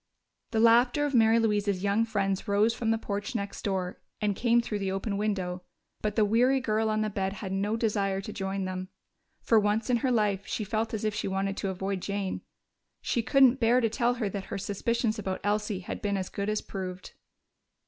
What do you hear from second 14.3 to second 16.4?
her suspicions about Elsie had been as